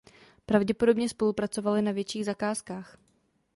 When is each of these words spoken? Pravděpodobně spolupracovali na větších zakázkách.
Pravděpodobně 0.45 1.09
spolupracovali 1.09 1.81
na 1.81 1.91
větších 1.91 2.25
zakázkách. 2.25 2.97